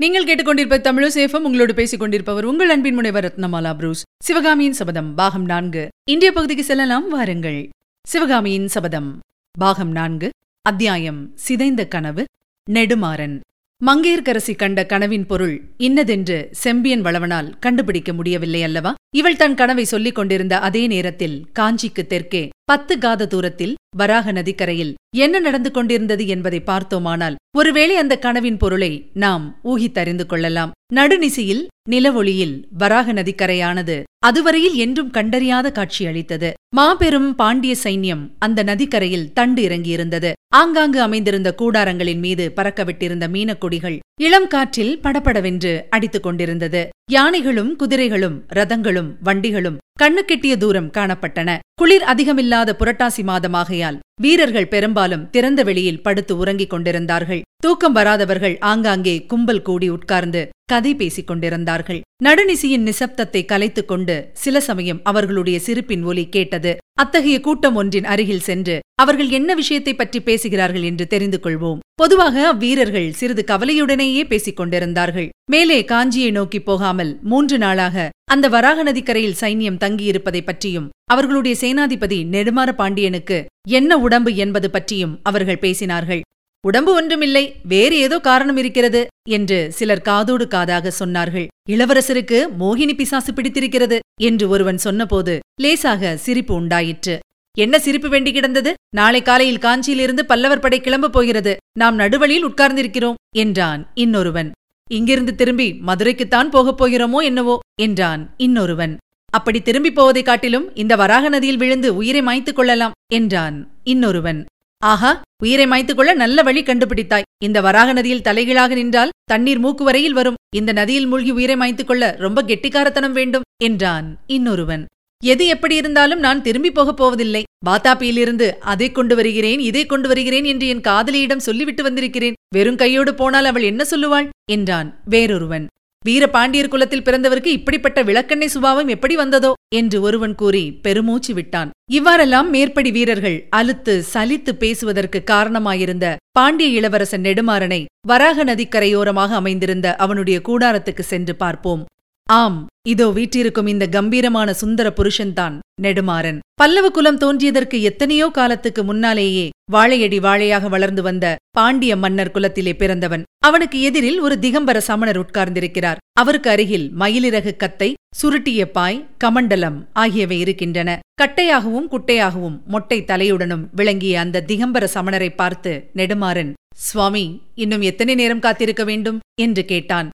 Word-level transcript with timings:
நீங்கள் 0.00 0.24
கேட்டுக்கொண்டிருப்ப 0.24 0.76
தமிழசேஃபம் 0.78 1.44
உங்களோடு 1.48 1.74
பேசிக் 1.74 2.00
கொண்டிருப்பவர் 2.00 2.44
உங்கள் 2.44 2.68
அன்பின் 2.68 2.94
முனைவர் 2.94 3.24
ரத்னமாலா 3.24 3.74
புரூஸ். 3.74 4.02
சிவகாமியின் 4.24 4.72
சபதம் 4.72 5.14
பாகம் 5.14 5.44
நான்கு. 5.44 5.88
இந்திய 6.10 6.32
பகுதிக்கு 6.32 6.64
செல்லலாம் 6.64 7.08
வாருங்கள். 7.08 7.68
சிவகாமியின் 8.08 8.68
சபதம் 8.68 9.18
பாகம் 9.58 9.90
நான்கு 9.90 10.30
அத்தியாயம் 10.62 11.32
சிதைந்த 11.34 11.86
கனவு 11.86 12.24
நெடுமாறன். 12.70 13.40
மங்கையர்க்கரசி 13.86 14.56
கண்ட 14.56 14.86
கனவின் 14.86 15.26
பொருள் 15.26 15.54
இன்னதென்று 15.76 16.48
செம்பியன் 16.52 17.04
வளவனால் 17.04 17.48
கண்டுபிடிக்க 17.60 18.12
முடியவில்லை 18.12 18.62
அல்லவா? 18.62 18.94
இவள் 19.16 19.36
தன் 19.36 19.54
கனவை 19.54 19.84
சொல்லிக் 19.84 20.14
கொண்டிருந்த 20.14 20.58
அதே 20.58 20.86
நேரத்தில் 20.86 21.36
காஞ்சிக்கு 21.58 22.02
தெற்கே 22.06 22.48
பத்து 22.64 22.98
காத 22.98 23.26
தூரத்தில் 23.26 23.74
வராக 23.96 24.32
நதிக்கரையில் 24.32 24.94
என்ன 25.16 25.38
நடந்து 25.38 25.70
கொண்டிருந்தது 25.70 26.26
என்பதை 26.26 26.60
பார்த்தோமானால் 26.60 27.38
ஒருவேளை 27.56 27.96
அந்த 27.96 28.18
கனவின் 28.18 28.56
பொருளை 28.56 29.10
நாம் 29.14 29.46
ஊகித்தறிந்து 29.64 30.26
கொள்ளலாம். 30.26 30.70
நடுநிசியில் 30.94 31.66
நிலவொளியில் 31.90 32.54
வராக 32.70 33.12
நதிக்கரையானது 33.12 34.02
அதுவரையில் 34.26 34.74
என்றும் 34.74 35.10
கண்டறியாத 35.10 35.72
காட்சி 35.72 36.06
அளித்தது. 36.06 36.52
மாபெரும் 36.76 37.34
பாண்டிய 37.34 37.74
சைன்யம் 37.84 38.24
அந்த 38.38 38.62
நதிக்கரையில் 38.62 39.32
தண்டு 39.32 39.62
இறங்கியிருந்தது. 39.68 40.32
ஆங்காங்கு 40.54 41.00
அமைந்திருந்த 41.00 41.54
கூடாரங்களின் 41.58 42.18
மீது 42.18 42.52
பறக்கவிட்டிருந்த 42.56 43.26
மீனக்கொடிகள் 43.28 43.98
இளம் 44.20 44.46
காற்றில் 44.46 45.00
படபடவென்று 45.00 45.86
அடித்துக் 45.90 46.22
கொண்டிருந்தது. 46.22 46.88
யானைகளும் 47.14 47.70
குதிரைகளும் 47.76 48.34
ரதங்களும் 48.56 49.08
வண்டிகளும் 49.22 49.78
கண்ணுக்கெட்டிய 50.02 50.54
தூரம் 50.56 50.90
காணப்பட்டன. 50.90 51.58
குளிர் 51.74 52.04
அதிகமில்லாத 52.12 52.74
புரட்டாசி 52.80 53.22
மாதமாகையால் 53.30 53.98
வீரர்கள் 54.22 54.68
பெரும்பாலும் 54.68 55.26
திறந்த 55.30 55.60
வெளியில் 55.62 56.02
படுத்து 56.02 56.36
உறங்கிக் 56.36 56.70
கொண்டிருந்தார்கள். 56.70 57.42
தூக்கம் 57.56 57.96
வராதவர்கள் 57.96 58.56
ஆங்காங்கே 58.70 59.16
கும்பல் 59.26 59.62
கூடி 59.62 59.88
உட்கார்ந்து 59.88 60.42
கதை 60.66 60.92
பேசிக் 60.94 61.26
கொண்டிருந்தார்கள். 61.26 62.00
நடுநிசியின் 62.24 62.86
நிசப்தத்தை 62.90 63.42
கலைத்துக் 63.44 63.88
கொண்டு 63.88 64.16
சில 64.32 64.60
சமயம் 64.60 65.00
அவர்களுடைய 65.02 65.58
சிரிப்பின் 65.58 66.04
ஒலி 66.04 66.24
கேட்டது 66.28 66.76
அத்தகைய 67.00 67.40
கூட்டம் 67.40 67.74
ஒன்றின் 67.74 68.04
அருகில் 68.04 68.46
சென்று 68.48 68.76
அவர்கள் 68.94 69.28
என்ன 69.28 69.50
விஷயத்தை 69.54 69.94
பற்றி 69.94 70.20
பேசுகிறார்கள் 70.20 70.82
என்று 70.82 71.06
தெரிந்து 71.06 71.38
கொள்வோம். 71.42 71.78
பொதுவாக 71.94 72.54
அவ்வீரர்கள் 72.54 73.08
சிறிது 73.10 73.44
கவலையுடனேயே 73.46 74.22
பேசிக் 74.24 74.56
கொண்டிருந்தார்கள். 74.56 75.28
மேலே 75.52 75.76
காஞ்சியை 75.82 76.30
நோக்கி 76.30 76.58
போகாமல் 76.60 77.10
மூன்று 77.22 77.56
நாளாக 77.58 78.08
அந்த 78.32 78.46
வராக 78.48 78.82
நதிக்கரையில் 78.82 79.38
சைன்யம் 79.40 79.78
தங்கியிருப்பதை 79.84 80.40
பற்றியும் 80.44 80.90
அவர்களுடைய 81.12 81.54
சேனாதிபதி 81.60 82.18
நெடுமாற 82.34 82.70
பாண்டியனுக்கு 82.72 83.38
என்ன 83.68 83.98
உடம்பு 83.98 84.32
என்பது 84.34 84.68
பற்றியும் 84.70 85.14
அவர்கள் 85.22 85.62
பேசினார்கள். 85.62 86.20
உடம்பு 86.64 86.92
ஒன்றுமில்லை 86.94 87.42
வேறு 87.62 87.96
ஏதோ 87.98 88.16
காரணம் 88.18 88.56
இருக்கிறது 88.56 89.00
என்று 89.28 89.58
சிலர் 89.72 90.06
காதோடு 90.08 90.46
காதாக 90.50 90.92
சொன்னார்கள். 90.98 91.48
இளவரசருக்கு 91.70 92.38
மோகினி 92.60 92.94
பிசாசு 92.94 93.32
பிடித்திருக்கிறது 93.34 93.98
என்று 94.22 94.46
ஒருவன் 94.48 94.78
சொன்னபோது 94.78 95.34
லேசாக 95.62 96.12
சிரிப்பு 96.16 96.54
உண்டாயிற்று. 96.54 97.16
என்ன 97.56 97.78
சிரிப்பு 97.78 98.08
வேண்டி 98.08 98.30
கிடந்தது? 98.32 98.70
நாளை 98.96 99.22
காலையில் 99.22 99.62
காஞ்சியிலிருந்து 99.62 100.22
பல்லவர் 100.22 100.64
படை 100.64 100.80
கிளம்பப் 100.80 101.12
போகிறது. 101.12 101.52
நாம் 101.78 101.98
நடுவழியில் 101.98 102.48
உட்கார்ந்திருக்கிறோம் 102.48 103.20
என்றான் 103.36 103.82
இன்னொருவன். 103.94 104.50
இங்கிருந்து 104.90 105.34
திரும்பி 105.34 105.80
மதுரைக்குத்தான் 105.86 106.50
போகப் 106.50 106.84
போகிறோமோ 106.84 107.22
என்னவோ 107.22 107.58
என்றான் 107.80 108.34
இன்னொருவன். 108.36 108.96
அப்படி 109.32 109.62
திரும்பி 109.62 109.92
போவதைக் 109.92 110.24
காட்டிலும் 110.24 110.74
இந்த 110.74 110.96
வராக 110.96 111.28
நதியில் 111.28 111.56
விழுந்து 111.56 111.96
உயிரை 111.96 112.22
மாய்த்துக் 112.22 112.56
கொள்ளலாம் 112.56 112.92
என்றான் 113.12 113.70
இன்னொருவன். 113.84 114.46
ஆஹா 114.78 115.22
உயிரை 115.42 115.66
மாய்த்துக் 115.66 115.96
கொள்ள 115.96 116.14
நல்ல 116.14 116.42
வழி 116.42 116.62
கண்டுபிடித்தாய். 116.62 117.22
இந்த 117.42 117.60
வராக 117.60 117.92
நதியில் 117.92 118.22
தலைகீழாக 118.22 118.74
நின்றால் 118.74 119.10
தண்ணீர் 119.24 119.58
மூக்கு 119.58 119.84
வரையில் 119.84 120.12
வரும். 120.12 120.34
இந்த 120.56 120.72
நதியில் 120.72 121.06
மூழ்கி 121.06 121.30
உயிரை 121.30 121.56
மாய்த்துக் 121.56 121.86
கொள்ள 121.86 122.16
ரொம்ப 122.18 122.42
கெட்டிக்காரத்தனம் 122.42 123.12
வேண்டும் 123.12 123.42
என்றான் 123.62 124.18
இன்னொருவன். 124.26 124.86
எது 125.24 125.46
எப்படி 125.46 125.76
இருந்தாலும் 125.76 126.18
நான் 126.18 126.42
திரும்பி 126.42 126.70
போகப் 126.70 126.96
போவதில்லை. 126.96 127.42
பாத்தாப்பியிலிருந்து 127.66 128.50
அதை 128.50 128.92
கொண்டு 128.92 129.14
வருகிறேன் 129.16 129.58
இதை 129.60 129.86
கொண்டு 129.86 130.08
வருகிறேன் 130.08 130.44
என்று 130.44 130.66
என் 130.66 130.80
காதலியிடம் 130.80 131.38
சொல்லிவிட்டு 131.38 131.82
வந்திருக்கிறேன். 131.82 132.34
வெறும் 132.54 132.76
கையோடு 132.76 133.14
போனால் 133.14 133.44
அவள் 133.44 133.62
என்ன 133.62 133.84
சொல்லுவாள்? 133.90 134.28
என்றான் 134.50 135.00
வேறொருவன். 135.10 135.66
வீர 136.04 136.28
பாண்டியர் 136.28 136.68
குலத்தில் 136.68 137.02
பிறந்தவருக்கு 137.02 137.46
இப்படிப்பட்ட 137.46 138.02
விளக்கண்ணை 138.02 138.44
சுபாவம் 138.44 138.88
எப்படி 138.88 139.16
வந்ததோ? 139.16 139.52
என்று 139.74 140.00
ஒருவன் 140.00 140.34
கூறி 140.34 140.72
பெருமூச்சு 140.72 141.34
விட்டான். 141.34 141.70
இவ்வாறெல்லாம் 141.90 142.50
மேற்படி 142.50 142.90
வீரர்கள் 142.90 143.48
அலுத்து 143.56 144.02
சலித்து 144.14 144.52
பேசுவதற்கு 144.52 145.24
காரணமாயிருந்த 145.24 146.16
பாண்டிய 146.30 146.70
இளவரசன் 146.70 147.22
நெடுமாறனை 147.22 147.84
வராக 148.06 148.44
நதிக்கரையோரமாக 148.44 149.28
அமைந்திருந்த 149.28 149.96
அவனுடைய 149.96 150.40
கூடாரத்துக்கு 150.48 151.00
சென்று 151.00 151.36
பார்ப்போம். 151.36 151.84
ஆம் 152.26 152.58
இதோ 152.88 153.06
வீற்றிருக்கும் 153.10 153.66
இந்த 153.66 153.86
கம்பீரமான 153.86 154.52
சுந்தர 154.52 154.88
புருஷன்தான் 154.90 155.58
நெடுமாறன். 155.82 156.38
பல்லவ 156.54 156.90
குலம் 156.90 157.18
தோன்றியதற்கு 157.18 157.80
எத்தனையோ 157.80 158.26
காலத்துக்கு 158.28 158.84
முன்னாலேயே 158.84 159.46
வாழையடி 159.72 160.18
வாழையாக 160.18 160.68
வளர்ந்து 160.68 161.02
வந்த 161.02 161.36
பாண்டிய 161.50 161.96
மன்னர் 161.96 162.30
குலத்திலே 162.30 162.72
பிறந்தவன். 162.72 163.22
அவனுக்கு 163.38 163.80
எதிரில் 163.80 164.20
ஒரு 164.20 164.36
திகம்பர 164.40 164.78
சமணர் 164.78 165.18
உட்கார்ந்திருக்கிறார். 165.18 166.00
அவருக்கு 166.12 166.50
அருகில் 166.50 166.86
மயிலிறகு 166.98 167.56
கத்தை 167.56 167.90
சுருட்டிய 168.16 168.64
பாய் 168.70 169.04
கமண்டலம் 169.24 169.78
ஆகியவை 169.92 170.38
இருக்கின்றன. 170.38 170.98
கட்டையாகவும் 171.22 171.90
குட்டையாகவும் 171.90 172.56
மொட்டை 172.66 173.04
தலையுடனும் 173.04 173.66
விளங்கிய 173.72 174.20
அந்த 174.20 174.44
திகம்பர 174.48 174.86
சமணரை 174.94 175.34
பார்த்து 175.34 175.74
நெடுமாறன் 175.94 176.52
சுவாமி 176.76 177.26
இன்னும் 177.54 177.80
எத்தனை 177.80 178.14
நேரம் 178.14 178.40
காத்திருக்க 178.40 178.84
வேண்டும்? 178.84 179.18
என்று 179.40 179.64
கேட்டான். 179.64 180.08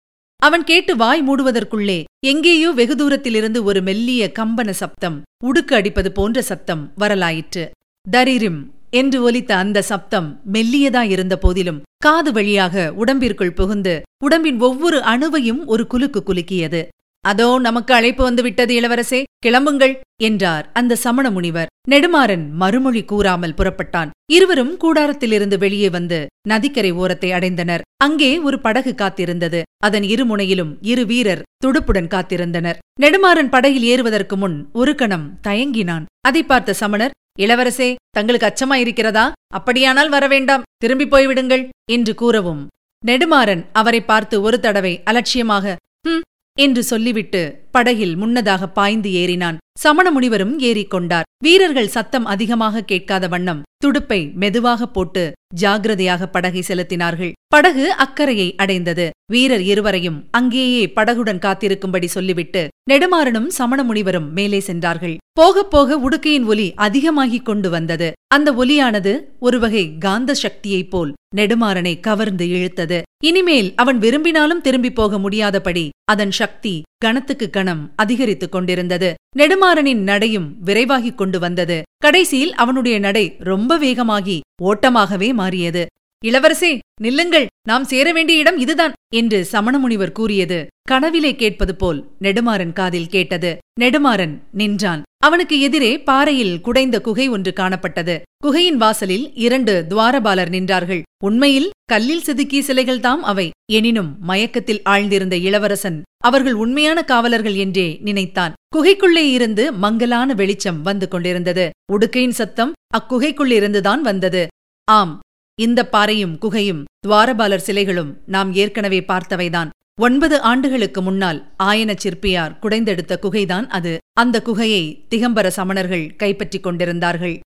அவன் 0.45 0.63
கேட்டு 0.63 0.95
வாய் 0.95 1.21
மூடுவதற்குள்ளே 1.27 2.03
எங்கேயோ 2.25 2.71
வெகு 2.71 2.95
தூரத்திலிருந்து 2.95 3.63
ஒரு 3.63 3.81
மெல்லிய 3.81 4.31
கம்பன 4.39 4.69
சப்தம் 4.69 5.21
உடுக்கு 5.45 5.73
அடிப்பது 5.75 6.11
போன்ற 6.11 6.41
சப்தம் 6.41 6.91
வரலாயிற்று. 6.95 7.63
தரிரிம் 8.11 8.59
என்று 8.89 9.19
ஒலித்த 9.21 9.55
அந்த 9.55 9.81
சப்தம் 9.81 10.41
மெல்லியதாயிருந்த 10.53 11.35
போதிலும் 11.35 11.81
காது 11.97 12.31
வழியாக 12.31 12.93
உடம்பிற்குள் 12.97 13.55
புகுந்து 13.55 14.01
உடம்பின் 14.23 14.59
ஒவ்வொரு 14.59 14.99
அணுவையும் 14.99 15.61
ஒரு 15.65 15.87
குலுக்கு 15.87 16.23
குலுக்கியது. 16.27 16.81
அதோ 17.23 17.47
நமக்கு 17.59 17.93
அழைப்பு 17.93 18.23
வந்து 18.23 18.41
விட்டது 18.41 18.73
இளவரசே. 18.79 19.19
கிளம்புங்கள் 19.45 19.93
என்றார் 20.23 20.65
அந்த 20.73 20.97
சமண 21.03 21.25
முனிவர். 21.31 21.71
நெடுமாறன் 21.91 22.43
மறுமொழி 22.61 23.01
கூறாமல் 23.05 23.55
புறப்பட்டான். 23.57 24.11
இருவரும் 24.33 24.73
கூடாரத்திலிருந்து 24.77 25.57
வெளியே 25.57 25.89
வந்து 25.89 26.19
நதிக்கரை 26.49 26.91
ஓரத்தை 26.91 27.29
அடைந்தனர். 27.31 27.85
அங்கே 27.97 28.31
ஒரு 28.39 28.59
படகு 28.59 28.93
காத்திருந்தது. 28.95 29.61
அதன் 29.85 30.05
இருமுனையிலும் 30.13 30.71
இரு 30.81 31.05
வீரர் 31.05 31.43
துடுப்புடன் 31.65 32.11
காத்திருந்தனர். 32.13 32.79
நெடுமாறன் 33.01 33.49
படகில் 33.49 33.87
ஏறுவதற்கு 33.93 34.37
முன் 34.37 34.57
ஒரு 34.73 34.95
கணம் 34.95 35.27
தயங்கினான். 35.47 36.07
அதை 36.21 36.43
பார்த்த 36.43 36.73
சமணர் 36.73 37.15
இளவரசே 37.39 37.89
தங்களுக்கு 38.09 38.47
அச்சமாயிருக்கிறதா? 38.49 39.25
அப்படியானால் 39.55 40.09
வரவேண்டாம் 40.09 40.65
திரும்பி 40.77 41.05
போய்விடுங்கள் 41.05 41.63
என்று 41.91 42.13
கூறவும். 42.15 42.61
நெடுமாறன் 43.03 43.63
அவரை 43.73 44.01
பார்த்து 44.01 44.35
ஒரு 44.41 44.59
தடவை 44.59 44.93
அலட்சியமாக 45.03 45.75
ஹம் 46.07 46.23
என்று 46.55 46.83
சொல்லிவிட்டு 46.83 47.62
படகில் 47.75 48.15
முன்னதாக 48.15 48.67
பாய்ந்து 48.67 49.09
ஏறினான். 49.09 49.57
சமண 49.79 50.11
முனிவரும் 50.11 50.59
ஏறிக்கொண்டார். 50.59 51.27
வீரர்கள் 51.43 51.93
சத்தம் 51.95 52.25
அதிகமாக 52.25 52.81
கேட்காத 52.81 53.27
வண்ணம் 53.27 53.61
துடுப்பை 53.77 54.19
மெதுவாக 54.33 54.87
போட்டு 54.87 55.23
ஜாகிரதையாக 55.61 56.25
படகை 56.25 56.63
செலுத்தினார்கள். 56.67 57.31
படகு 57.47 57.85
அக்கறையை 57.93 58.55
அடைந்தது. 58.55 59.09
வீரர் 59.31 59.61
இருவரையும் 59.61 60.19
அங்கேயே 60.31 60.91
படகுடன் 60.95 61.41
காத்திருக்கும்படி 61.45 62.05
சொல்லிவிட்டு 62.05 62.67
நெடுமாறனும் 62.89 63.47
சமண 63.47 63.83
முனிவரும் 63.83 64.33
மேலே 64.33 64.59
சென்றார்கள். 64.59 65.17
போகப் 65.31 65.71
போக 65.71 65.97
உடுக்கையின் 65.97 66.45
ஒலி 66.45 66.73
அதிகமாகிக் 66.75 67.45
கொண்டு 67.45 67.69
வந்தது. 67.69 68.11
அந்த 68.27 68.51
ஒலியானது 68.51 69.13
ஒருவகை 69.39 69.97
காந்த 69.97 70.35
சக்தியைப் 70.43 70.89
போல் 70.89 71.13
நெடுமாறனை 71.35 71.99
கவர்ந்து 71.99 72.45
இழுத்தது. 72.45 73.01
இனிமேல் 73.23 73.69
அவன் 73.75 73.97
விரும்பினாலும் 73.97 74.61
திரும்பி 74.61 74.91
போக 74.91 75.19
முடியாதபடி 75.19 75.89
அதன் 76.11 76.31
சக்தி 76.31 76.81
கணத்துக்கு 77.03 77.49
கணம் 77.49 77.81
அதிகரித்துக் 77.95 78.51
கொண்டிருந்தது. 78.51 79.09
நெடுமாறனின் 79.37 80.03
நடையும் 80.11 80.47
விரைவாகிக் 80.65 81.15
கொண்டு 81.15 81.39
வந்தது. 81.39 81.81
கடைசியில் 81.97 82.53
அவனுடைய 82.53 82.99
நடை 82.99 83.25
ரொம்ப 83.39 83.79
வேகமாகி 83.79 84.39
ஓட்டமாகவே 84.63 85.33
மாறியது. 85.33 85.85
இளவரசே 86.25 86.79
நில்லுங்கள் 87.01 87.47
நாம் 87.67 87.83
சேர 87.83 88.11
வேண்டிய 88.11 88.39
இடம் 88.39 88.57
இதுதான் 88.57 88.93
என்று 89.13 89.47
சமணமுனிவர் 89.51 90.11
கூறியது. 90.11 90.67
கனவிலே 90.91 91.35
கேட்பது 91.35 91.75
போல் 91.75 91.99
நெடுமாறன் 92.21 92.73
காதில் 92.73 93.11
கேட்டது. 93.15 93.57
நெடுமாறன் 93.79 94.35
நின்றான். 94.51 95.03
அவனுக்கு 95.25 95.59
எதிரே 95.59 95.91
பாறையில் 95.99 96.61
குடைந்த 96.61 97.01
குகை 97.01 97.27
ஒன்று 97.27 97.51
காணப்பட்டது. 97.55 98.21
குகையின் 98.37 98.77
வாசலில் 98.77 99.25
இரண்டு 99.35 99.85
துவாரபாலர் 99.89 100.51
நின்றார்கள். 100.55 101.01
உண்மையில் 101.23 101.69
கல்லில் 101.85 102.23
செதுக்கிய 102.25 102.61
சிலைகள்தாம் 102.67 103.23
அவை. 103.31 103.49
எனினும் 103.71 104.15
மயக்கத்தில் 104.19 104.81
ஆழ்ந்திருந்த 104.89 105.31
இளவரசன் 105.41 106.01
அவர்கள் 106.23 106.53
உண்மையான 106.53 107.03
காவலர்கள் 107.03 107.53
என்றே 107.53 107.97
நினைத்தான். 108.01 108.53
குகைக்குள்ளே 108.75 109.25
இருந்து 109.31 109.73
மங்கலான 109.73 110.33
வெளிச்சம் 110.33 110.81
வந்து 110.81 111.07
கொண்டிருந்தது. 111.07 111.69
உடுக்கையின் 111.93 112.37
சத்தம் 112.39 112.73
அக்குகைக்குள்ளிருந்துதான் 112.99 114.01
வந்தது. 114.01 114.47
ஆம் 114.91 115.19
இந்த 115.59 115.89
பாறையும் 115.89 116.37
குகையும் 116.37 116.83
துவாரபாலர் 117.07 117.65
சிலைகளும் 117.67 118.11
நாம் 118.25 118.53
ஏற்கனவே 118.53 118.99
பார்த்தவைதான். 118.99 119.69
ஒன்பது 120.01 120.41
ஆண்டுகளுக்கு 120.41 121.01
முன்னால் 121.01 121.53
ஆயன 121.63 121.95
சிற்பியார் 122.03 122.59
குடைந்தெடுத்த 122.59 123.17
குகைதான் 123.21 123.67
அது. 123.67 123.97
அந்த 124.13 124.41
குகையை 124.45 125.05
திகம்பர 125.09 125.47
சமணர்கள் 125.47 126.15
கைப்பற்றிக் 126.15 126.63
கொண்டிருந்தார்கள். 126.63 127.39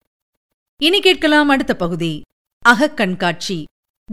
இனி 0.81 1.01
கேட்கலாம் 1.01 1.47
அடுத்த 1.47 1.75
பகுதி. 1.75 2.21
அகக்கண்காட்சி. 2.69 3.63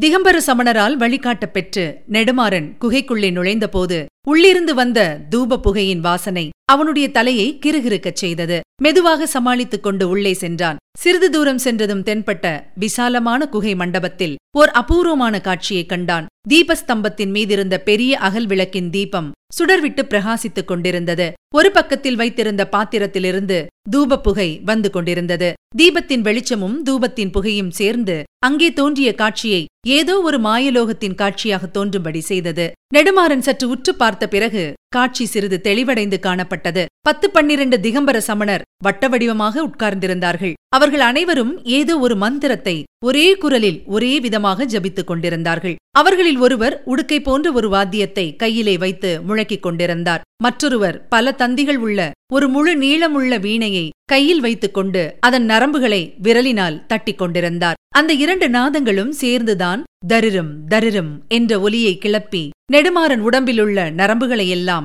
திகம்பர 0.01 0.37
சமணரால் 0.47 0.97
வழிகாட்டப் 0.97 1.53
பெற்று 1.53 2.03
நெடுமாறன் 2.09 2.77
குகைக்குள்ளே 2.81 3.33
நுழைந்தபோது 3.33 4.07
உள்ளிருந்து 4.29 4.75
வந்த 4.75 5.21
தூப 5.31 5.57
புகையின் 5.57 6.01
வாசனை 6.01 6.51
அவனுடைய 6.65 7.11
தலையை 7.11 7.59
கிறுகிறுக்கச் 7.67 8.13
செய்தது. 8.13 8.61
மெதுவாக 8.83 9.27
சமாளித்துக் 9.27 9.83
கொண்டு 9.83 10.09
உள்ளே 10.09 10.33
சென்றான். 10.33 10.77
சிறிது 10.99 11.31
தூரம் 11.31 11.59
சென்றதும் 11.59 12.03
தென்பட்ட 12.03 12.61
விசாலமான 12.75 13.49
குகை 13.49 13.75
மண்டபத்தில் 13.75 14.37
ஓர் 14.57 14.71
அபூர்வமான 14.71 15.41
காட்சியைக் 15.41 15.89
கண்டான். 15.89 16.27
தீபஸ்தம்பத்தின் 16.49 17.31
மீதிருந்த 17.31 17.77
பெரிய 17.77 18.19
அகல் 18.19 18.47
விளக்கின் 18.47 18.91
தீபம் 18.91 19.33
சுடர்விட்டு 19.59 20.03
பிரகாசித்துக் 20.03 20.65
கொண்டிருந்தது. 20.65 21.33
ஒரு 21.55 21.71
பக்கத்தில் 21.71 22.17
வைத்திருந்த 22.17 22.69
பாத்திரத்திலிருந்து 22.69 23.67
தூப 23.97 24.17
புகை 24.17 24.61
வந்து 24.65 24.91
கொண்டிருந்தது. 24.91 25.53
தீபத்தின் 25.79 26.21
வெளிச்சமும் 26.21 26.83
தூபத்தின் 26.85 27.31
புகையும் 27.31 27.71
சேர்ந்து 27.71 28.23
அங்கே 28.39 28.73
தோன்றிய 28.73 29.15
காட்சியை 29.15 29.65
ஏதோ 29.87 30.21
ஒரு 30.21 30.41
மாயலோகத்தின் 30.41 31.15
காட்சியாக 31.15 31.67
தோன்றும்படி 31.67 32.21
செய்தது. 32.21 32.73
நெடுமாறன் 32.95 33.43
சற்று 33.43 33.67
உற்று 33.69 33.93
பார்த்த 33.95 34.25
பிறகு 34.29 34.65
காட்சி 34.97 35.25
சிறிது 35.27 35.59
தெளிவடைந்து 35.69 36.19
காணப்பட்டது. 36.27 36.83
பத்து 37.01 37.27
பன்னிரண்டு 37.31 37.77
திகம்பர 37.85 38.19
சமணர் 38.29 38.67
வட்ட 38.85 39.09
வடிவமாக 39.09 39.65
உட்கார்ந்திருந்தார்கள். 39.69 40.55
அவர்கள் 40.77 41.05
அனைவரும் 41.11 41.53
ஏதோ 41.79 41.95
ஒரு 41.99 42.15
மந்திரத்தை 42.23 42.77
ஒரே 43.09 43.27
குரலில் 43.43 43.79
ஒரே 43.95 44.13
விதமாக 44.21 44.67
ஜபித்துக் 44.73 45.09
கொண்டிருந்தார்கள். 45.11 45.77
அவர்களில் 45.99 46.39
ஒருவர் 46.45 46.75
உடுக்கை 46.93 47.19
போன்ற 47.23 47.47
ஒரு 47.59 47.69
வாத்தியத்தை 47.75 48.27
கையிலே 48.43 48.75
வைத்து 48.85 49.11
முழக்கிக் 49.29 49.65
கொண்டிருந்தார். 49.67 50.25
மற்றொருவர் 50.43 50.97
பல 51.09 51.33
தந்திகள் 51.43 51.81
உள்ள 51.87 51.99
ஒரு 52.33 52.47
முழு 52.55 52.73
நீளமுள்ள 52.83 53.35
வீணையை 53.47 53.85
கையில் 54.13 54.43
வைத்துக் 54.47 54.77
கொண்டு 54.77 55.03
அதன் 55.21 55.47
நரம்புகளை 55.51 56.03
விரலினால் 56.27 56.81
தட்டிக் 56.87 57.21
கொண்டிருந்தார். 57.21 57.79
அந்த 57.99 58.13
இரண்டு 58.25 58.47
நாதங்களும் 58.49 59.13
சேர்ந்துதான் 59.23 59.83
தரிரும் 60.13 60.53
தரிரும் 60.73 61.13
என்ற 61.37 61.61
ஒலியை 61.67 61.95
கிளப்பி 61.99 62.43
நெடுமாறன் 62.73 63.23
உடம்பிலுள்ள 63.29 63.79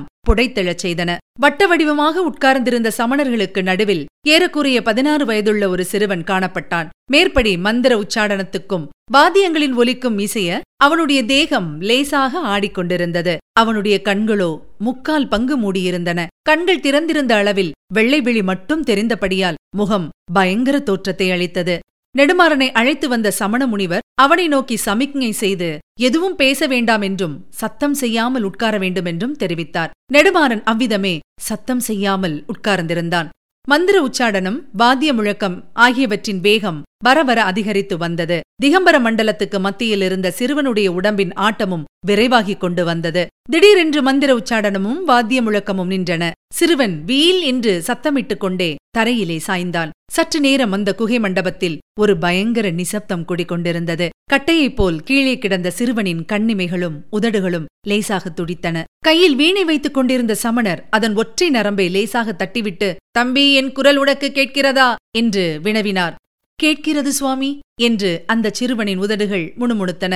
எல்லாம் 0.00 0.18
புடைத்தெழச் 0.28 0.82
செய்தன. 0.84 1.10
வட்ட 1.40 1.66
வடிவமாக 1.66 2.22
உட்கார்ந்திருந்த 2.22 2.88
சமணர்களுக்கு 2.98 3.60
நடுவில் 3.62 4.06
ஏறக்குறைய 4.28 4.78
பதினாறு 4.82 5.24
வயதுள்ள 5.24 5.68
ஒரு 5.68 5.84
சிறுவன் 5.84 6.24
காணப்பட்டான். 6.30 6.88
மேற்படி 7.12 7.52
மந்திர 7.56 7.92
உச்சாடனத்துக்கும் 8.02 8.88
வாத்தியங்களின் 9.12 9.74
ஒலிக்கும் 9.74 10.18
இசைய 10.18 10.60
அவனுடைய 10.84 11.20
தேகம் 11.24 11.80
லேசாக 11.80 12.32
ஆடிக்கொண்டிருந்தது. 12.54 13.36
அவனுடைய 13.60 13.96
கண்களோ 14.04 14.50
முக்கால் 14.78 15.28
பங்கு 15.28 15.54
மூடியிருந்தன. 15.62 16.26
கண்கள் 16.42 16.80
திறந்திருந்த 16.80 17.34
அளவில் 17.34 17.72
வெள்ளை 17.92 18.20
விழி 18.20 18.42
மட்டும் 18.42 18.82
தெரிந்தபடியால் 18.82 19.60
முகம் 19.76 20.06
பயங்கர 20.32 20.76
தோற்றத்தை 20.80 21.30
அளித்தது. 21.30 21.78
நெடுமாறனை 22.18 22.68
அழைத்து 22.72 23.08
வந்த 23.08 23.30
சமண 23.30 23.66
முனிவர் 23.66 24.04
அவனை 24.14 24.48
நோக்கி 24.48 24.76
சமிக்ஞை 24.76 25.30
செய்து 25.32 25.78
எதுவும் 26.00 26.36
பேச 26.36 26.66
வேண்டாம் 26.66 27.02
என்றும் 27.02 27.46
சத்தம் 27.50 27.94
செய்யாமல் 27.94 28.42
உட்கார 28.42 28.78
வேண்டும் 28.78 29.04
என்றும் 29.04 29.36
தெரிவித்தார். 29.36 29.90
நெடுமாறன் 30.12 30.62
அவ்விதமே 30.64 31.18
சத்தம் 31.40 31.80
செய்யாமல் 31.80 32.44
உட்கார்ந்திருந்தான். 32.46 33.28
மந்திர 33.68 33.96
உச்சாடனம் 34.02 34.58
வாத்திய 34.72 35.12
முழக்கம் 35.12 35.70
ஆகியவற்றின் 35.72 36.40
வேகம் 36.40 36.82
வர 37.04 37.42
அதிகரித்து 37.42 37.96
வந்தது. 37.96 38.40
திகம்பர 38.62 38.98
மண்டலத்துக்கு 38.98 39.60
மத்தியில் 39.60 40.00
இருந்த 40.00 40.34
சிறுவனுடைய 40.38 40.88
உடம்பின் 40.88 41.32
ஆட்டமும் 41.32 41.84
விரைவாகிக் 42.06 42.60
கொண்டு 42.60 42.84
வந்தது. 42.84 43.26
திடீரென்று 43.50 44.02
மந்திர 44.02 44.36
உச்சாடனமும் 44.36 45.04
வாத்திய 45.06 45.42
முழக்கமும் 45.42 45.90
நின்றன. 45.90 46.30
சிறுவன் 46.54 47.04
வீல் 47.04 47.40
என்று 47.40 47.82
சத்தமிட்டுக் 47.86 48.36
கொண்டே 48.36 48.74
தரையிலே 48.98 49.40
சாய்ந்தான். 49.46 49.90
சற்று 50.12 50.40
நேரம் 50.40 50.72
அந்த 50.72 50.94
குகை 50.94 51.18
மண்டபத்தில் 51.18 51.78
ஒரு 52.00 52.18
பயங்கர 52.18 52.70
நிசப்தம் 52.70 53.24
குடிக்கொண்டிருந்தது 53.28 54.08
கட்டையைப் 54.32 54.74
போல் 54.74 55.00
கீழே 55.00 55.38
கிடந்த 55.38 55.70
சிறுவனின் 55.70 56.24
கண்ணிமைகளும் 56.32 56.96
உதடுகளும் 57.10 57.66
லேசாக 57.86 58.28
துடித்தன. 58.28 58.84
கையில் 58.98 59.36
வீணை 59.36 59.64
வைத்துக் 59.64 59.94
கொண்டிருந்த 59.94 60.34
சமணர் 60.34 60.86
அதன் 60.90 61.16
ஒற்றை 61.16 61.50
நரம்பை 61.50 61.88
லேசாக 61.88 62.36
தட்டிவிட்டு 62.38 62.94
தம்பி 63.10 63.54
என் 63.54 63.72
குரல் 63.72 63.96
உனக்கு 63.96 64.30
கேட்கிறதா? 64.34 64.96
என்று 65.16 65.60
வினவினார். 65.62 66.14
கேட்கிறது 66.62 67.12
சுவாமி? 67.12 67.50
என்று 67.86 68.10
அந்த 68.32 68.52
சிறுவனின் 68.58 69.02
உதடுகள் 69.04 69.46
முணுமுணுத்தன. 69.60 70.14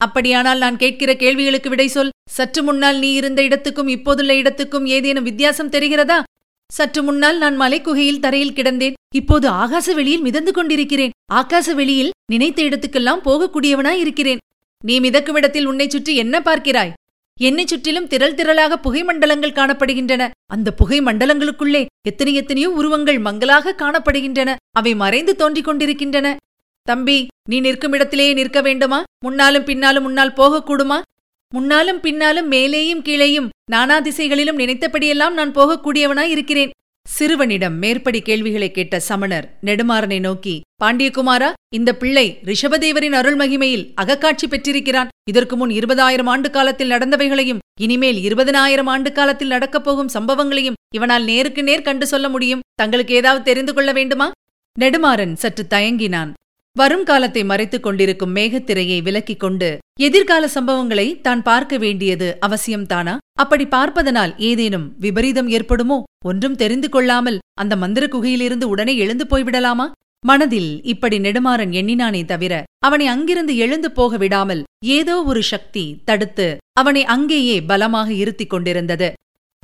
அப்படியானால் 0.00 0.62
நான் 0.64 0.80
கேட்கிற 0.82 1.10
கேள்விகளுக்கு 1.22 1.68
விடை 1.72 1.88
சொல். 1.88 2.14
சற்று 2.36 2.60
முன்னால் 2.62 2.98
நீ 2.98 3.10
இருந்த 3.20 3.40
இடத்துக்கும் 3.42 3.90
இப்போதுள்ள 3.96 4.32
இடத்துக்கும் 4.34 4.86
ஏதேனும் 4.96 5.28
வித்தியாசம் 5.28 5.72
தெரிகிறதா? 5.76 6.18
சற்று 6.70 7.00
முன்னால் 7.02 7.38
நான் 7.38 7.56
மலைக்குகையில் 7.60 8.22
தரையில் 8.24 8.56
கிடந்தேன். 8.58 8.96
இப்போது 9.20 9.46
ஆகாச 9.62 9.88
வெளியில் 9.94 10.24
மிதந்து 10.26 10.52
கொண்டிருக்கிறேன். 10.52 11.14
ஆகாச 11.32 11.74
வெளியில் 11.74 12.14
நினைத்த 12.32 12.60
இடத்துக்கெல்லாம் 12.62 13.24
போகக்கூடியவனாய் 13.28 14.02
இருக்கிறேன். 14.04 14.42
நீ 14.84 14.94
மிதக்கும் 15.00 15.38
இடத்தில் 15.40 15.68
உன்னை 15.70 15.86
சுற்றி 15.88 16.14
என்ன 16.16 16.36
பார்க்கிறாய்? 16.44 16.92
என்னைச் 17.40 17.68
சுற்றிலும் 17.68 18.06
திரள் 18.06 18.34
திரளாக 18.34 18.76
புகை 18.76 19.04
மண்டலங்கள் 19.04 19.56
காணப்படுகின்றன. 19.58 20.30
அந்த 20.46 20.72
புகை 20.72 21.00
மண்டலங்களுக்குள்ளே 21.00 21.86
எத்தனை 22.08 22.34
எத்தனையோ 22.34 22.70
உருவங்கள் 22.70 23.18
மங்களாக 23.18 23.74
காணப்படுகின்றன. 23.78 24.54
அவை 24.70 24.94
மறைந்து 24.94 25.36
தோன்றிக் 25.36 25.64
கொண்டிருக்கின்றன. 25.64 26.36
தம்பி 26.82 27.26
நீ 27.48 27.60
நிற்கும் 27.60 27.92
இடத்திலேயே 27.92 28.32
நிற்க 28.32 28.60
வேண்டுமா? 28.60 29.02
முன்னாலும் 29.24 29.64
பின்னாலும் 29.64 30.02
முன்னால் 30.02 30.36
போகக்கூடுமா? 30.36 31.00
முன்னாலும் 31.54 32.00
பின்னாலும் 32.00 32.50
மேலேயும் 32.52 33.02
கீழேயும் 33.02 33.48
நானா 33.70 34.00
திசைகளிலும் 34.00 34.58
நினைத்தபடியெல்லாம் 34.58 35.32
நான் 35.32 35.52
போகக்கூடியவனாய் 35.52 36.32
இருக்கிறேன் 36.36 36.70
சிறுவனிடம் 37.08 37.78
மேற்படி 37.78 38.20
கேள்விகளை 38.20 38.70
கேட்ட 38.70 39.00
சமணர் 39.00 39.58
நெடுமாறனை 39.62 40.20
நோக்கி 40.20 40.60
பாண்டியகுமாரா 40.84 41.50
இந்த 41.74 41.90
பிள்ளை 41.94 42.24
ரிஷபதேவரின் 42.48 43.16
அருள் 43.18 43.36
மகிமையில் 43.36 43.84
அகக்காட்சி 44.02 44.46
பெற்றிருக்கிறான். 44.48 45.12
இதற்கு 45.30 45.56
முன் 45.56 45.70
இருபதாயிரம் 45.70 46.30
ஆண்டு 46.32 46.48
காலத்தில் 46.50 46.90
நடந்தவைகளையும் 46.90 47.62
இனிமேல் 47.80 48.18
இருபதனாயிரம் 48.28 48.90
ஆண்டு 48.94 49.12
காலத்தில் 49.12 49.52
நடக்கப் 49.54 49.84
போகும் 49.84 50.12
சம்பவங்களையும் 50.14 50.78
இவனால் 50.94 51.24
நேருக்கு 51.24 51.62
நேர் 51.62 51.86
கண்டு 51.88 52.06
சொல்ல 52.06 52.28
முடியும். 52.28 52.64
தங்களுக்கு 52.74 53.14
ஏதாவது 53.14 53.44
தெரிந்து 53.44 53.74
கொள்ள 53.74 53.92
வேண்டுமா? 53.92 54.26
நெடுமாறன் 54.80 55.34
சற்று 55.42 55.64
தயங்கினான். 55.70 56.32
வரும் 56.76 57.04
காலத்தை 57.04 57.44
மறைத்துக் 57.44 57.82
கொண்டிருக்கும் 57.82 58.36
மேகத்திரையை 58.36 59.00
விலக்கிக் 59.08 59.42
கொண்டு 59.44 59.68
எதிர்கால 60.00 60.44
சம்பவங்களை 60.54 61.20
தான் 61.20 61.42
பார்க்க 61.42 61.78
வேண்டியது 61.78 62.28
அவசியம்தானா? 62.46 63.16
அப்படி 63.40 63.66
பார்ப்பதனால் 63.66 64.32
ஏதேனும் 64.38 64.86
விபரீதம் 64.98 65.48
ஏற்படுமோ? 65.48 65.98
ஒன்றும் 66.24 66.56
தெரிந்து 66.62 66.88
கொள்ளாமல் 66.88 67.38
அந்த 67.60 67.76
மந்திர 67.76 68.06
குகையிலிருந்து 68.06 68.64
உடனே 68.64 68.96
எழுந்து 68.96 69.26
போய்விடலாமா? 69.30 69.86
மனதில் 70.24 70.70
இப்படி 70.92 71.16
நெடுமாறன் 71.24 71.72
எண்ணினானே 71.80 72.22
தவிர 72.24 72.52
அவனை 72.86 73.06
அங்கிருந்து 73.06 73.54
எழுந்து 73.56 73.88
போக 73.90 74.16
விடாமல் 74.16 74.62
ஏதோ 74.96 75.16
ஒரு 75.22 75.42
சக்தி 75.42 75.84
தடுத்து 76.04 76.46
அவனை 76.80 77.02
அங்கேயே 77.04 77.56
பலமாக 77.62 78.08
இருத்திக் 78.22 78.52
கொண்டிருந்தது. 78.52 79.08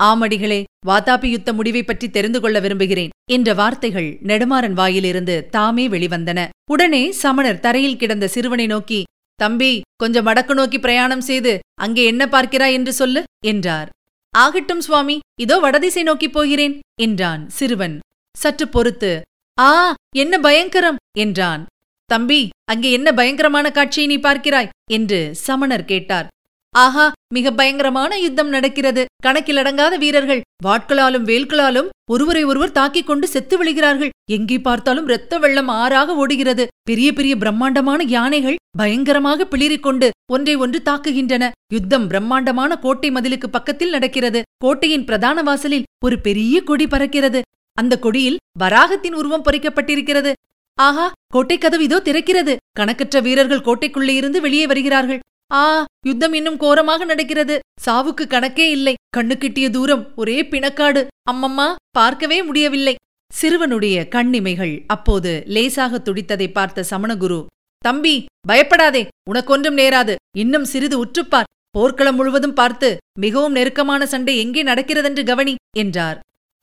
ஆமடிகளே 0.01 0.59
வாதாபி 0.89 1.29
யுத்த 1.31 1.51
முடிவை 1.53 1.83
பற்றி 1.85 2.07
தெரிந்து 2.11 2.39
கொள்ள 2.41 2.59
விரும்புகிறேன் 2.61 3.15
என்ற 3.33 3.55
வார்த்தைகள் 3.55 4.11
நெடுமாறன் 4.23 4.77
வாயிலிருந்து 4.81 5.37
தாமே 5.51 5.85
வெளிவந்தன. 5.89 6.41
உடனே 6.71 7.03
சமணர் 7.23 7.63
தரையில் 7.65 8.01
கிடந்த 8.03 8.29
சிறுவனை 8.29 8.67
நோக்கி 8.67 9.01
தம்பி 9.41 9.73
கொஞ்சம் 9.97 10.27
வடக்கு 10.29 10.55
நோக்கி 10.55 10.79
பிரயாணம் 10.79 11.25
செய்து 11.31 11.53
அங்கே 11.85 12.03
என்ன 12.05 12.23
பார்க்கிறாய் 12.27 12.77
என்று 12.79 12.93
சொல்லு 12.93 13.21
என்றார். 13.47 13.89
ஆகட்டும் 14.35 14.83
சுவாமி 14.87 15.17
இதோ 15.37 15.57
வடதிசை 15.59 16.03
நோக்கிப் 16.03 16.35
போகிறேன் 16.37 16.75
என்றான் 17.03 17.45
சிறுவன். 17.49 17.97
சற்று 18.37 18.67
பொறுத்து 18.69 19.13
ஆ 19.59 19.71
என்ன 20.17 20.39
பயங்கரம்? 20.39 20.97
என்றான். 21.19 21.67
தம்பி 22.07 22.49
அங்கே 22.65 22.93
என்ன 22.93 23.13
பயங்கரமான 23.13 23.71
காட்சியை 23.71 24.17
நீ 24.17 24.17
பார்க்கிறாய்? 24.17 24.69
என்று 24.91 25.31
சமணர் 25.35 25.85
கேட்டார். 25.85 26.27
ஆஹா 26.75 27.13
மிக 27.35 27.51
பயங்கரமான 27.51 28.19
யுத்தம் 28.19 28.49
நடக்கிறது. 28.49 29.05
கணக்கிலடங்காத 29.27 29.99
வீரர்கள். 29.99 30.41
வாட்களாலும் 30.65 31.23
வேல்களாலும் 31.23 31.89
ஒருவரை 32.11 32.45
ஒருவர் 32.45 32.73
தாக்கிக் 32.73 33.07
கொண்டு 33.07 33.29
செத்து 33.29 33.65
விழுகிறார்கள். 33.65 34.09
எங்கே 34.31 34.59
பார்த்தாலும் 34.59 35.05
இரத்த 35.05 35.39
வெள்ளம் 35.39 35.69
ஆறாக 35.69 36.15
ஓடுகிறது. 36.15 36.67
பெரிய 36.83 37.13
பெரிய 37.13 37.37
பிரம்மாண்டமான 37.37 38.03
யானைகள் 38.03 38.61
பயங்கரமாக 38.79 39.45
பிளிரிக்கொண்டு 39.45 40.11
ஒன்றை 40.33 40.55
ஒன்று 40.57 40.83
தாக்குகின்றன. 40.85 41.51
யுத்தம் 41.73 42.07
பிரம்மாண்டமான 42.07 42.77
கோட்டை 42.77 43.11
மதிலுக்கு 43.11 43.47
பக்கத்தில் 43.51 43.91
நடக்கிறது. 43.91 44.43
கோட்டையின் 44.65 45.05
பிரதான 45.05 45.43
வாசலில் 45.43 45.89
ஒரு 46.05 46.21
பெரிய 46.21 46.63
கொடி 46.63 46.85
பறக்கிறது. 46.85 47.41
அந்த 47.81 47.95
கொடியில் 48.05 48.41
வராகத்தின் 48.63 49.19
உருவம் 49.21 49.47
பொறிக்கப்பட்டிருக்கிறது. 49.47 50.33
ஆஹா 50.79 51.07
கோட்டை 51.35 51.57
கதவு 51.59 51.85
இதோ 51.89 51.99
திறக்கிறது. 52.07 52.55
கணக்கற்ற 52.79 53.17
வீரர்கள் 53.27 53.67
கோட்டைக்குள்ளே 53.67 54.15
இருந்து 54.21 54.39
வெளியே 54.47 54.67
வருகிறார்கள். 54.71 55.21
ஆ 55.51 55.63
யுத்தம் 56.09 56.35
இன்னும் 56.39 56.59
கோரமாக 56.63 57.05
நடக்கிறது. 57.11 57.55
சாவுக்கு 57.85 58.25
கணக்கே 58.35 58.67
இல்லை. 58.77 58.95
கண்ணு 59.17 59.35
கிட்டிய 59.43 59.69
தூரம் 59.77 60.05
ஒரே 60.23 60.37
பிணக்காடு. 60.53 61.03
அம்மம்மா 61.33 61.69
பார்க்கவே 61.99 62.39
முடியவில்லை. 62.49 62.95
சிறுவனுடைய 63.31 63.97
கண்ணிமைகள் 64.15 64.75
அப்போது 64.95 65.33
லேசாக 65.55 65.99
துடித்ததை 66.07 66.49
பார்த்த 66.59 66.85
சமணகுரு 66.91 67.41
தம்பி 67.83 68.15
பயப்படாதே. 68.49 69.03
உனக்கொன்றும் 69.31 69.79
நேராது. 69.81 70.15
இன்னும் 70.43 70.67
சிறிது 70.73 70.97
உற்றுப்பார். 71.05 71.51
போர்க்களம் 71.77 72.19
முழுவதும் 72.19 72.57
பார்த்து 72.61 72.89
மிகவும் 73.25 73.57
நெருக்கமான 73.59 74.07
சண்டை 74.13 74.35
எங்கே 74.45 74.63
நடக்கிறதென்று 74.71 75.23
கவனி 75.31 75.55
என்றார். 75.83 76.19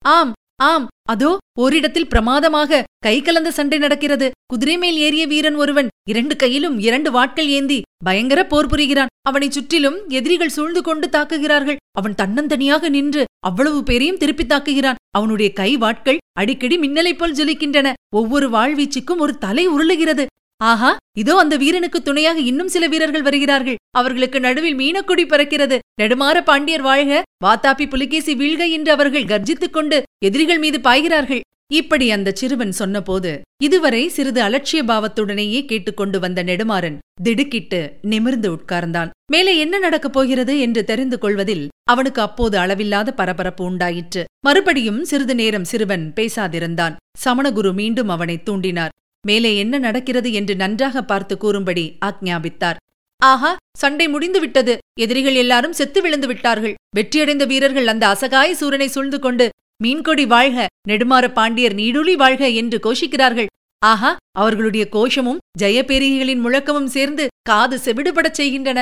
ஆம் 0.05 0.33
ஆம் 0.59 0.87
அதோ 1.09 1.37
ஓரிடத்தில் 1.59 2.07
பிரமாதமாக 2.07 2.83
கை 2.99 3.21
கலந்த 3.21 3.51
சண்டை 3.51 3.77
நடக்கிறது. 3.77 4.31
குதிரை 4.47 4.77
மேல் 4.77 4.97
ஏறிய 4.97 5.27
வீரன் 5.27 5.55
ஒருவன் 5.55 5.87
இரண்டு 6.09 6.35
கையிலும் 6.35 6.79
இரண்டு 6.79 7.11
வாட்கள் 7.11 7.47
ஏந்தி 7.47 7.81
பயங்கர 8.03 8.45
போர் 8.45 8.67
புரிகிறான். 8.67 9.07
அவனைச் 9.21 9.51
சுற்றிலும் 9.51 10.09
எதிரிகள் 10.09 10.49
சூழ்ந்து 10.49 10.81
கொண்டு 10.81 11.07
தாக்குகிறார்கள். 11.07 11.75
அவன் 11.91 12.15
தன்னந்தனியாக 12.17 12.89
நின்று 12.89 13.25
அவ்வளவு 13.39 13.83
பேரையும் 13.83 14.17
திருப்பி 14.17 14.43
தாக்குகிறான். 14.43 14.95
அவனுடைய 15.09 15.53
கை 15.53 15.77
வாட்கள் 15.77 16.17
அடிக்கடி 16.33 16.77
மின்னலைப் 16.77 17.17
போல் 17.17 17.33
ஜொலிக்கின்றன. 17.33 17.93
ஒவ்வொரு 18.15 18.49
வாழ்வீச்சுக்கும் 18.49 19.17
ஒரு 19.17 19.37
தலை 19.37 19.69
உருளுகிறது. 19.69 20.25
ஆஹா 20.61 20.97
இதோ 21.17 21.37
அந்த 21.37 21.57
வீரனுக்கு 21.57 22.01
துணையாக 22.01 22.39
இன்னும் 22.39 22.67
சில 22.67 22.87
வீரர்கள் 22.87 23.21
வருகிறார்கள். 23.21 23.75
அவர்களுக்கு 23.91 24.39
நடுவில் 24.39 24.75
மீனக்குடி 24.75 25.25
பறக்கிறது. 25.25 25.77
நெடுமாற 26.01 26.37
பாண்டியர் 26.43 26.81
வாழ்க 26.81 27.21
வாத்தாப்பி 27.45 27.85
புலிகேசி 27.89 28.33
வீழ்க 28.35 28.69
என்று 28.69 28.91
அவர்கள் 28.91 29.25
கர்ஜித்துக் 29.25 29.73
கொண்டு 29.73 30.03
எதிரிகள் 30.25 30.57
மீது 30.57 30.79
பாய்கிறார்கள். 30.79 31.39
இப்படி 31.73 32.11
அந்த 32.11 32.31
சிறுவன் 32.31 32.71
சொன்னபோது 32.71 33.41
இதுவரை 33.63 34.09
சிறிது 34.09 34.41
அலட்சிய 34.41 34.81
பாவத்துடனேயே 34.83 35.65
கேட்டுக்கொண்டு 35.65 36.19
வந்த 36.19 36.43
நெடுமாறன் 36.43 36.97
திடுக்கிட்டு 37.23 37.97
நிமிர்ந்து 38.01 38.49
உட்கார்ந்தான். 38.55 39.09
மேலே 39.31 39.57
என்ன 39.57 39.79
நடக்கப் 39.79 40.13
போகிறது 40.13 40.59
என்று 40.59 40.83
தெரிந்து 40.83 41.17
கொள்வதில் 41.19 41.67
அவனுக்கு 41.83 42.21
அப்போது 42.21 42.57
அளவில்லாத 42.57 43.13
பரபரப்பு 43.13 43.63
உண்டாயிற்று. 43.65 44.23
மறுபடியும் 44.45 45.03
சிறிது 45.05 45.35
நேரம் 45.35 45.63
சிறுவன் 45.63 46.13
பேசாதிருந்தான். 46.15 46.95
சமணகுரு 47.25 47.73
மீண்டும் 47.73 48.09
அவனை 48.09 48.37
தூண்டினார். 48.49 48.93
மேலே 49.29 49.51
என்ன 49.63 49.75
நடக்கிறது 49.85 50.29
என்று 50.39 50.53
நன்றாக 50.63 51.03
பார்த்து 51.11 51.35
கூறும்படி 51.43 51.85
ஆக்ஞாபித்தார். 52.05 52.79
ஆஹா 53.21 53.51
சண்டை 53.77 54.05
முடிந்து 54.13 54.39
விட்டது 54.39 54.73
எதிரிகள் 54.99 55.37
எல்லாரும் 55.43 55.77
செத்து 55.79 55.99
விழுந்து 56.01 56.27
விட்டார்கள். 56.27 56.75
வெற்றியடைந்த 56.97 57.45
வீரர்கள் 57.51 57.91
அந்த 57.93 58.05
அசகாய 58.13 58.49
சூரனை 58.59 58.87
சூழ்ந்து 58.95 59.19
கொண்டு 59.19 59.45
மீன்கொடி 59.83 60.25
வாழ்க 60.33 60.65
நெடுமாற 60.89 61.25
பாண்டியர் 61.37 61.75
நீடுழி 61.79 62.15
வாழ்க 62.23 62.43
என்று 62.61 62.77
கோஷிக்கிறார்கள். 62.85 63.49
ஆஹா 63.81 64.11
அவர்களுடைய 64.41 64.83
கோஷமும் 64.95 65.41
ஜெயபேரிகளின் 65.61 66.43
முழக்கமும் 66.45 66.93
சேர்ந்து 66.95 67.25
காது 67.49 67.77
செவிடுபடச் 67.85 68.39
செய்கின்றன. 68.39 68.79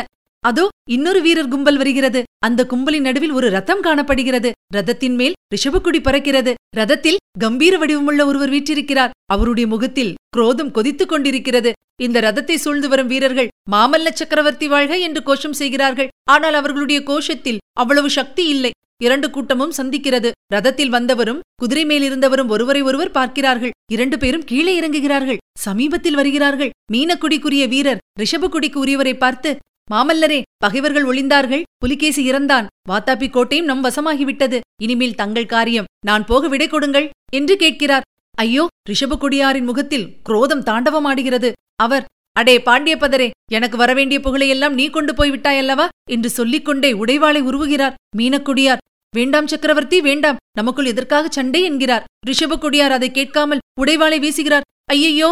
அதோ 0.50 0.66
இன்னொரு 0.96 1.20
வீரர் 1.22 1.52
கும்பல் 1.54 1.78
வருகிறது. 1.78 2.20
அந்த 2.46 2.62
கும்பலின் 2.72 3.06
நடுவில் 3.08 3.36
ஒரு 3.38 3.48
ரதம் 3.50 3.82
காணப்படுகிறது. 3.82 4.50
ரதத்தின் 4.76 5.16
மேல் 5.16 5.38
ரிஷபக்குடி 5.54 6.00
பறக்கிறது. 6.00 6.52
ரதத்தில் 6.78 7.22
கம்பீர 7.40 7.74
வடிவமுள்ள 7.78 8.22
ஒருவர் 8.26 8.54
வீற்றிருக்கிறார். 8.56 9.16
அவருடைய 9.34 9.68
முகத்தில் 9.68 10.16
குரோதம் 10.38 10.72
கொதித்துக் 10.72 11.12
கொண்டிருக்கிறது. 11.12 11.72
இந்த 12.04 12.18
ரதத்தை 12.20 12.56
சூழ்ந்து 12.56 12.88
வரும் 12.90 13.12
வீரர்கள் 13.14 13.52
மாமல்ல 13.72 14.14
சக்கரவர்த்தி 14.14 14.68
வாழ்க 14.68 14.94
என்று 15.08 15.22
கோஷம் 15.24 15.58
செய்கிறார்கள். 15.62 16.12
ஆனால் 16.32 16.54
அவர்களுடைய 16.54 17.02
கோஷத்தில் 17.10 17.62
அவ்வளவு 17.82 18.10
சக்தி 18.10 18.46
இல்லை. 18.48 18.72
இரண்டு 19.04 19.28
கூட்டமும் 19.30 19.76
சந்திக்கிறது. 19.78 20.30
ரதத்தில் 20.54 20.94
வந்தவரும் 20.96 21.44
குதிரை 21.62 21.84
மேலிருந்தவரும் 21.86 22.52
ஒருவரை 22.56 22.82
ஒருவர் 22.82 23.12
பார்க்கிறார்கள். 23.12 23.76
இரண்டு 23.94 24.18
பேரும் 24.18 24.48
கீழே 24.52 24.74
இறங்குகிறார்கள். 24.80 25.42
சமீபத்தில் 25.60 26.16
வருகிறார்கள். 26.16 26.74
மீனக்குடிக்குரிய 26.94 27.66
வீரர் 27.74 28.04
ரிஷபக்குடிக்கு 28.22 28.80
உரியவரை 28.86 29.16
பார்த்து 29.18 29.52
மாமல்லரே 29.92 30.38
பகைவர்கள் 30.58 31.04
ஒளிந்தார்கள் 31.04 31.68
புலிகேசி 31.84 32.22
இறந்தான். 32.32 32.70
வாத்தாப்பி 32.90 33.28
கோட்டையும் 33.30 33.70
நம் 33.70 33.84
வசமாகிவிட்டது. 33.84 34.60
இனிமேல் 34.82 35.20
தங்கள் 35.22 35.52
காரியம் 35.54 35.90
நான் 36.08 36.26
போக 36.26 36.48
விடை 36.48 36.68
கொடுங்கள் 36.68 37.08
என்று 37.34 37.56
கேட்கிறார். 37.56 38.06
ஐயோ 38.36 38.64
ரிஷபகுடியாரின் 38.90 39.68
முகத்தில் 39.70 40.10
குரோதம் 40.24 40.64
தாண்டவமாடுகிறது. 40.64 41.52
அவர் 41.84 42.08
அடே 42.40 42.56
பாண்டியபதரே 42.58 43.28
எனக்கு 43.54 43.78
வரவேண்டிய 43.78 44.20
புகழையெல்லாம் 44.20 44.74
நீ 44.74 44.86
கொண்டு 44.90 45.12
போய்விட்டாயல்லவா 45.14 45.86
என்று 46.12 46.30
சொல்லிக் 46.30 46.66
கொண்டே 46.66 46.92
உடைவாளை 46.94 47.42
உருவுகிறார். 47.50 47.98
மீனக்குடியார் 48.18 48.84
வேண்டாம் 49.14 49.48
சக்கரவர்த்தி 49.48 49.98
வேண்டாம் 50.02 50.40
நமக்குள் 50.58 50.86
எதற்காக 50.86 51.28
சண்டை 51.28 51.62
என்கிறார். 51.64 52.06
ரிஷபகுடியார் 52.30 52.96
அதை 52.98 53.10
கேட்காமல் 53.12 53.64
உடைவாளை 53.82 54.18
வீசுகிறார். 54.26 54.66
ஐயையோ 54.92 55.30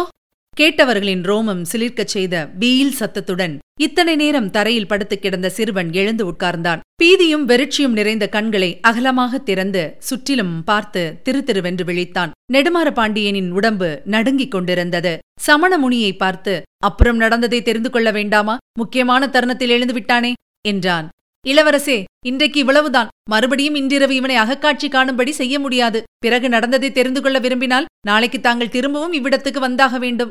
கேட்டவர்களின் 0.60 1.22
ரோமம் 1.22 1.62
சிலிர்க்கச் 1.72 2.12
செய்த 2.14 2.48
பீயில் 2.60 2.90
சத்தத்துடன் 2.90 3.58
இத்தனை 3.80 4.16
நேரம் 4.16 4.50
தரையில் 4.50 4.86
படுத்துக் 4.86 5.22
கிடந்த 5.22 5.50
சிறுவன் 5.50 5.92
எழுந்து 5.92 6.32
உட்கார்ந்தான். 6.32 6.78
பீதியும் 7.02 7.46
வெறிச்சியும் 7.46 7.96
நிறைந்த 7.98 8.28
கண்களை 8.28 8.78
அகலமாக 8.80 9.38
திறந்து 9.38 9.96
சுற்றிலும் 9.98 10.64
பார்த்து 10.64 11.20
திரு 11.22 11.42
திருவென்று 11.46 11.84
விழித்தான். 11.84 12.30
நெடுமாற 12.52 12.90
பாண்டியனின் 12.90 13.50
உடம்பு 13.50 14.02
நடுங்கிக் 14.04 14.50
கொண்டிருந்தது. 14.50 15.18
சமண 15.40 15.78
முனியை 15.78 16.16
பார்த்து 16.16 16.62
அப்புறம் 16.84 17.16
நடந்ததை 17.16 17.62
தெரிந்து 17.62 17.90
கொள்ள 17.90 18.10
வேண்டாமா? 18.10 18.56
முக்கியமான 18.78 19.28
தருணத்தில் 19.28 19.68
எழுந்து 19.68 19.92
விட்டானே? 19.92 20.32
என்றான். 20.68 21.08
இளவரசே 21.46 22.04
இன்றைக்கு 22.26 22.60
இவ்வளவுதான். 22.60 23.08
மறுபடியும் 23.30 23.74
இன்றிரவு 23.74 24.14
இவனை 24.14 24.36
அகக்காட்சி 24.36 24.88
காணும்படி 24.88 25.30
செய்ய 25.30 25.58
முடியாது. 25.58 26.02
பிறகு 26.18 26.48
நடந்ததை 26.48 26.92
தெரிந்து 26.92 27.22
கொள்ள 27.22 27.38
விரும்பினால் 27.38 27.86
நாளைக்கு 28.06 28.40
தாங்கள் 28.40 28.68
திரும்பவும் 28.68 29.12
இவ்விடத்துக்கு 29.12 29.60
வந்தாக 29.66 29.98
வேண்டும். 29.98 30.30